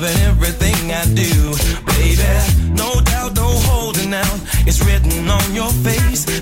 loving 0.00 0.22
everything 0.24 0.92
I 0.92 1.04
do, 1.14 1.56
baby. 1.86 2.28
No 2.74 3.00
doubt, 3.00 3.34
no 3.34 3.48
holding 3.68 4.12
out. 4.12 4.40
It's 4.66 4.84
written 4.84 5.28
on 5.30 5.54
your 5.54 5.70
face 5.86 6.35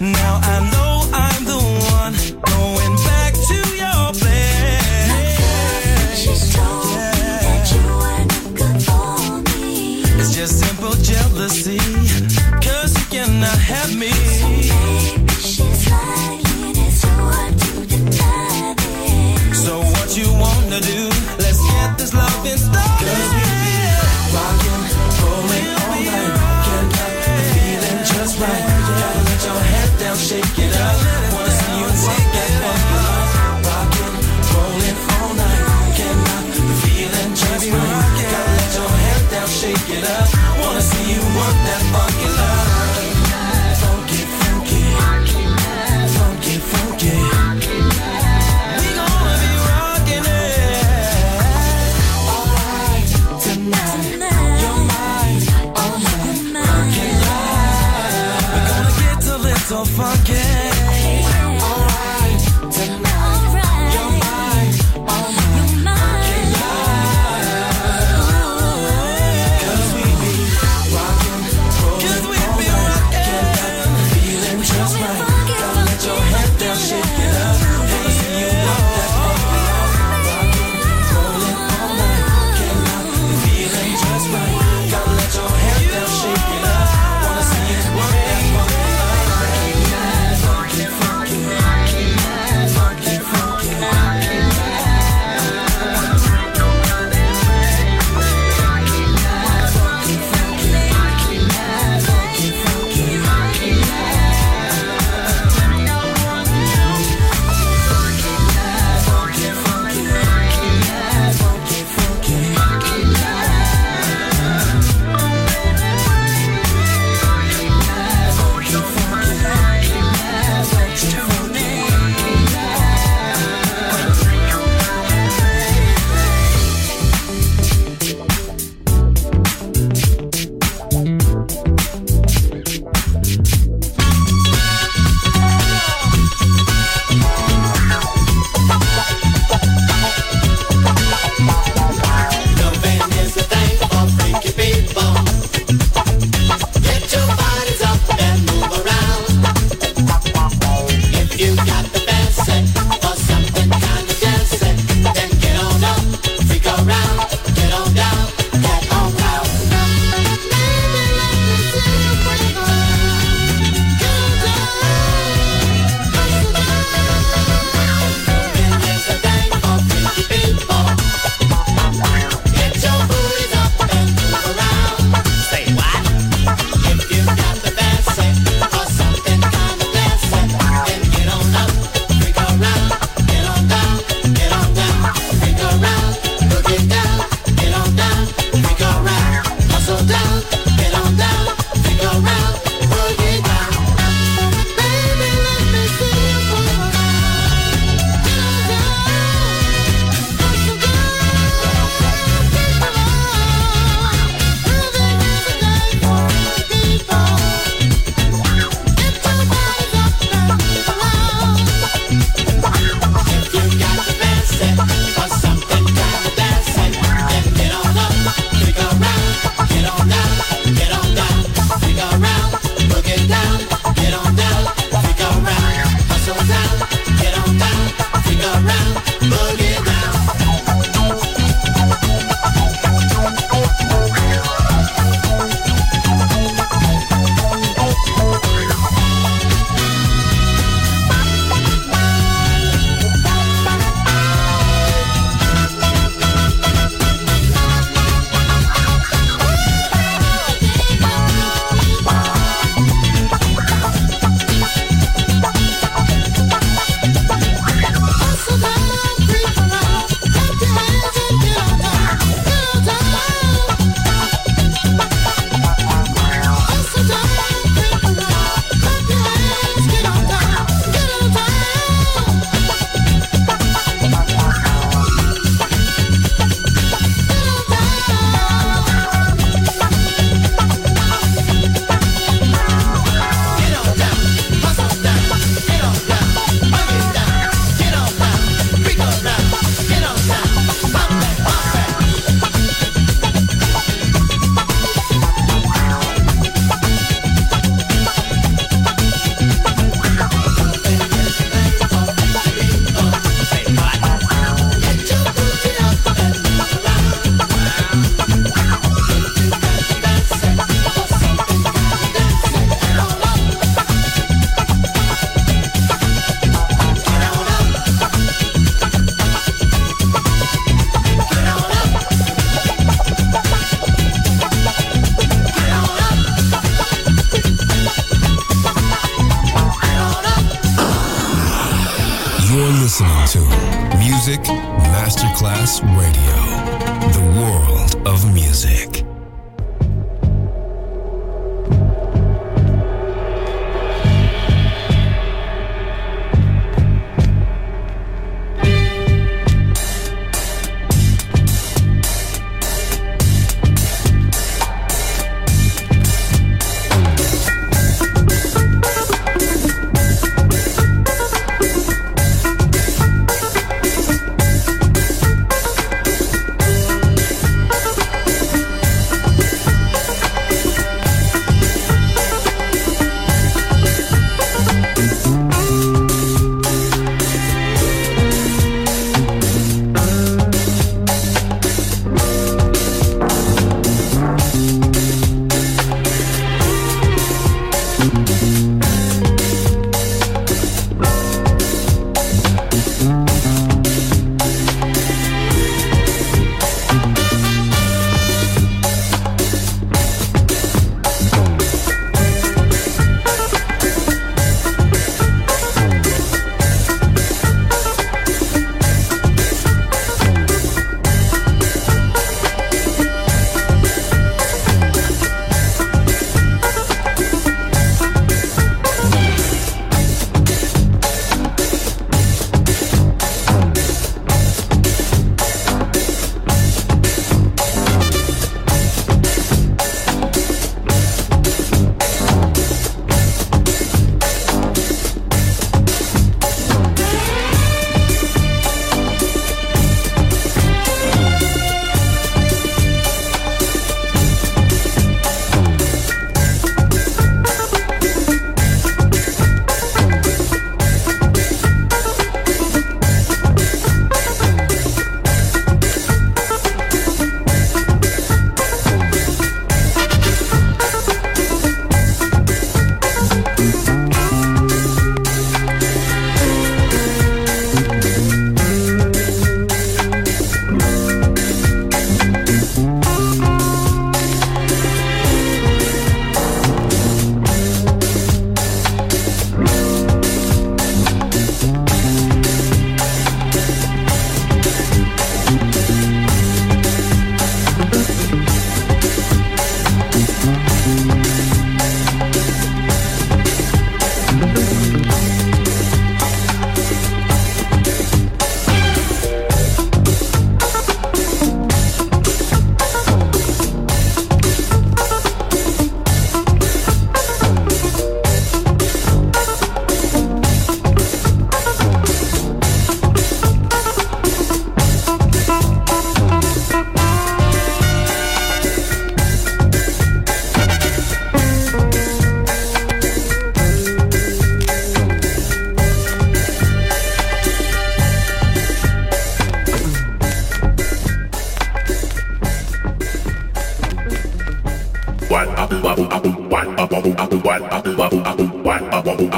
Jump 537.16 537.21
out 537.21 537.33
of 537.33 537.42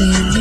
Baby. 0.00 0.39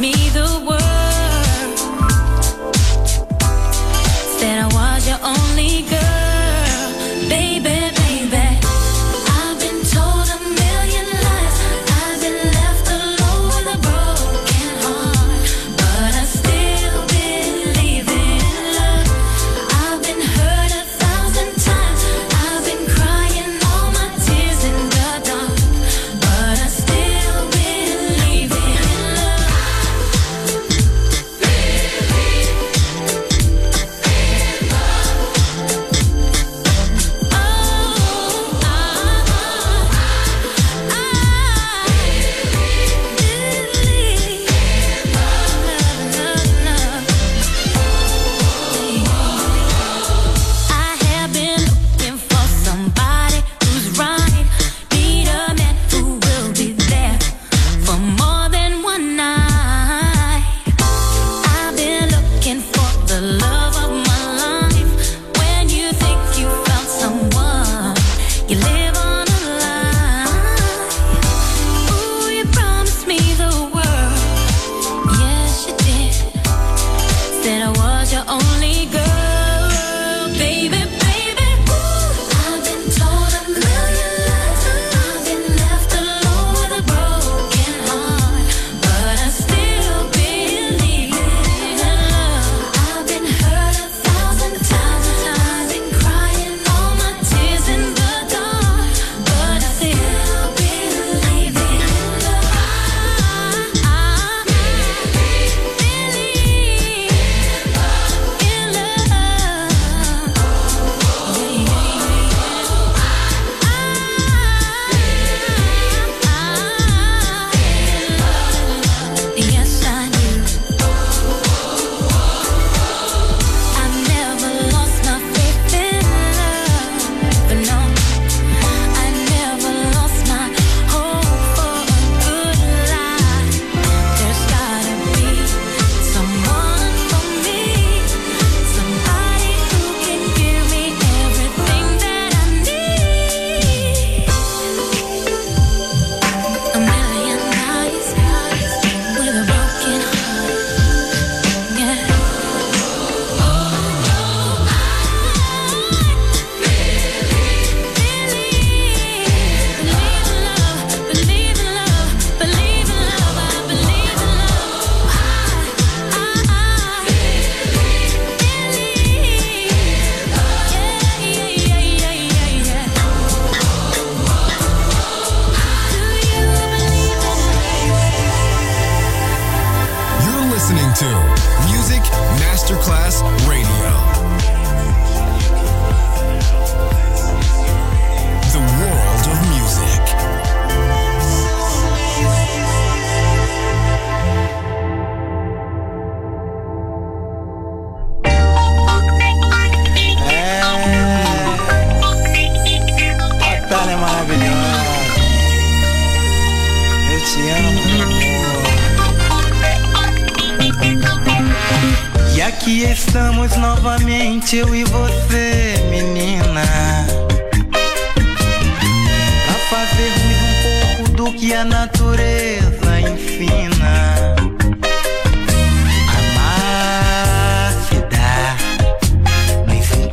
me 0.00 0.12
the 0.30 0.64
world. 0.66 0.79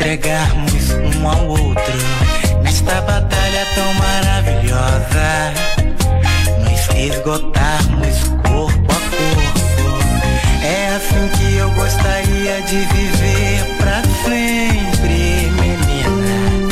entregarmos 0.08 0.92
um 1.18 1.28
ao 1.28 1.48
outro 1.48 1.98
nesta 2.64 3.02
batalha 3.02 3.68
tão 3.76 3.94
maravilhosa. 3.96 5.54
Nos 6.64 6.96
esgotarmos 6.96 8.24
corpo 8.48 8.90
a 8.90 9.00
corpo. 9.18 10.64
É 10.64 10.96
assim 10.96 11.28
que 11.38 11.58
eu 11.58 11.70
gostaria 11.72 12.62
de 12.62 12.78
viver 12.78 13.76
pra 13.80 14.02
sempre, 14.24 15.52
menina. 15.60 16.70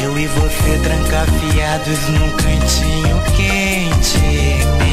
Eu 0.00 0.16
e 0.16 0.26
você 0.28 0.78
trancafiados 0.78 2.08
num 2.08 2.30
cantinho 2.36 3.20
quente. 3.36 4.91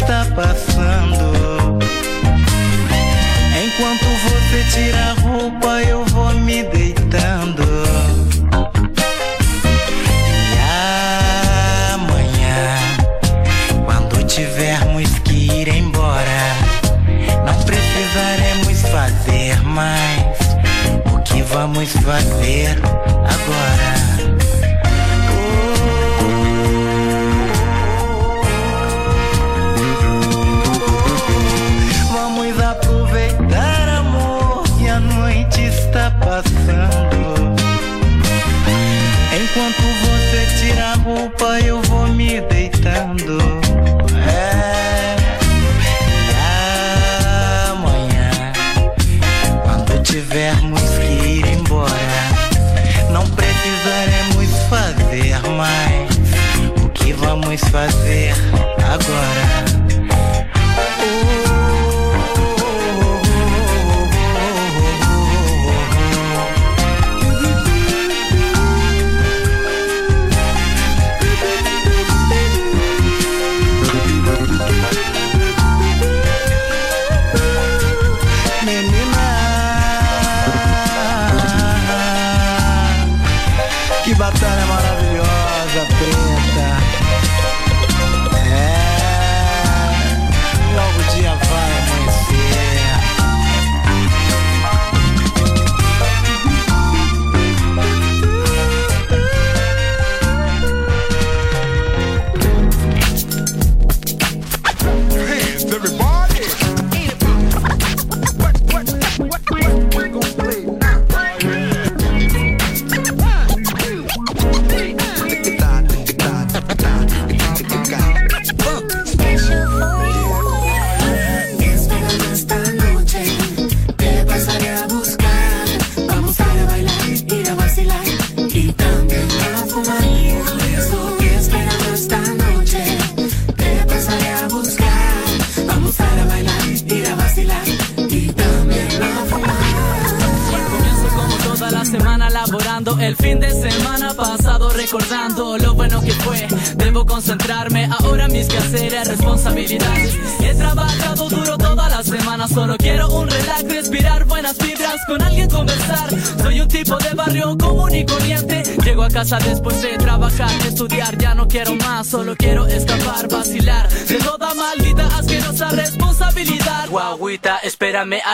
está 0.00 0.24
passando. 0.34 1.78
Enquanto 3.64 4.04
você 4.24 4.64
tira 4.72 4.98
a 4.98 5.12
roupa, 5.20 5.82
eu 5.82 6.04
vou 6.06 6.32
me 6.34 6.62
deitando. 6.62 7.62
E 10.54 11.92
amanhã, 11.92 12.78
quando 13.84 14.24
tivermos 14.26 15.18
que 15.20 15.34
ir 15.52 15.68
embora, 15.68 16.56
não 17.44 17.62
precisaremos 17.64 18.80
fazer 18.90 19.62
mais 19.62 20.38
o 21.12 21.18
que 21.20 21.42
vamos 21.42 21.90
fazer 21.92 22.78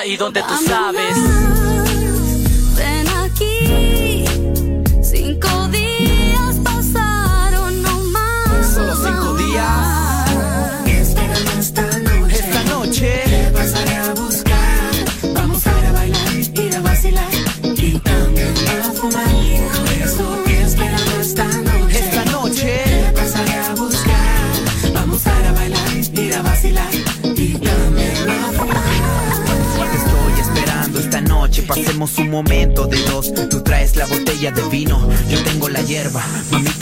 ahí 0.06 0.16
donde 0.16 0.40
tú 0.42 0.54
sabes 0.66 1.05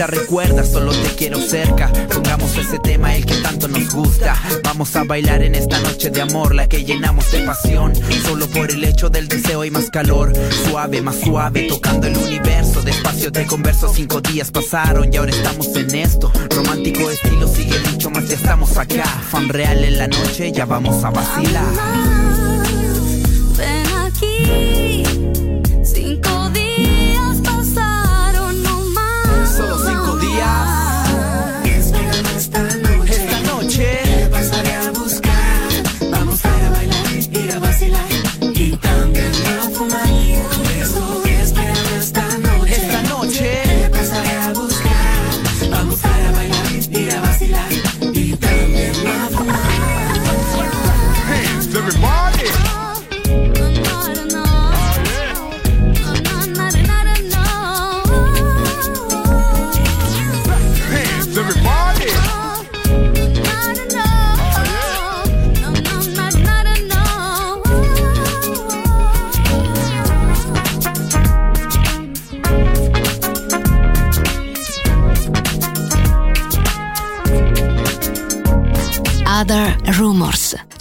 recuerda, 0.07 0.65
solo 0.65 0.93
te 0.93 1.09
quiero 1.17 1.41
cerca. 1.41 1.91
Pongamos 2.13 2.57
ese 2.57 2.79
tema, 2.79 3.15
el 3.15 3.25
que 3.27 3.35
tanto 3.37 3.69
nos 3.69 3.93
gusta. 3.93 4.37
Vamos 4.63 4.95
a 4.97 5.05
bailar 5.05 5.43
en 5.43 5.55
esta 5.55 5.79
noche 5.81 6.11
de 6.11 6.21
amor, 6.21 6.55
la 6.55 6.67
que 6.67 6.85
llenamos 6.85 7.31
de 7.33 7.41
pasión. 7.41 7.93
Solo 8.25 8.47
por 8.49 8.71
el 8.71 8.85
hecho 8.85 9.11
del 9.11 9.29
deseo 9.29 9.65
y 9.65 9.71
más 9.71 9.91
calor. 9.91 10.33
Suave, 10.69 11.03
más 11.03 11.21
suave, 11.21 11.67
tocando 11.69 12.07
el 12.07 12.17
universo. 12.17 12.83
Despacio 12.83 13.33
te 13.33 13.47
converso, 13.47 13.93
cinco 13.93 14.21
días 14.21 14.51
pasaron 14.51 15.13
y 15.13 15.17
ahora 15.17 15.31
estamos 15.31 15.75
en 15.77 15.95
esto. 15.95 16.33
Romántico 16.51 17.11
estilo, 17.11 17.49
sigue 17.49 17.79
dicho 17.91 18.11
más, 18.11 18.29
ya 18.29 18.37
estamos 18.37 18.77
acá. 18.77 19.05
Fan 19.31 19.49
real 19.49 19.85
en 19.85 19.99
la 19.99 20.09
noche, 20.09 20.53
ya 20.53 20.67
vamos 20.67 21.05
a 21.05 21.11
vacilar. 21.11 22.34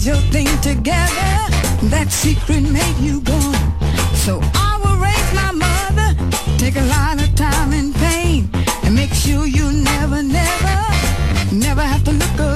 had 0.00 0.06
your 0.06 0.16
thing 0.32 0.46
together. 0.60 1.32
That 1.88 2.08
secret 2.10 2.62
made 2.62 2.96
you 2.98 3.20
go. 3.20 3.40
So 4.14 4.40
I 4.54 4.78
will 4.82 4.98
raise 4.98 5.32
my 5.34 5.52
mother, 5.52 6.58
take 6.58 6.76
a 6.76 6.86
lot 6.86 7.20
of 7.22 7.34
time 7.34 7.72
and 7.72 7.94
pain, 7.94 8.48
and 8.84 8.94
make 8.94 9.12
sure 9.12 9.46
you 9.46 9.72
never, 9.72 10.22
never, 10.22 10.78
never 11.52 11.82
have 11.82 12.04
to 12.04 12.12
look 12.12 12.40
up. 12.40 12.49